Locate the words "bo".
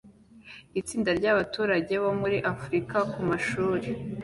2.03-2.11